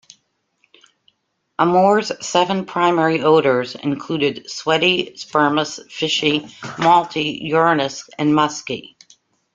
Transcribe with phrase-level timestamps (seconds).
[1.59, 6.39] Amoore's seven primary odors included sweaty, spermous, fishy,
[6.79, 8.97] malty, urinous and musky.